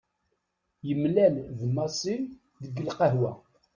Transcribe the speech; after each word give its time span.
Yemlal 0.87 1.35
d 1.59 1.61
Massi 1.75 2.15
deg 2.63 2.75
lqahwa. 2.87 3.31